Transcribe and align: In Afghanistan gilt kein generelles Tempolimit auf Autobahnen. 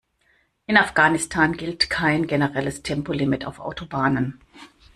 In 0.65 0.77
Afghanistan 0.77 1.53
gilt 1.55 1.91
kein 1.91 2.25
generelles 2.25 2.81
Tempolimit 2.81 3.45
auf 3.45 3.59
Autobahnen. 3.59 4.41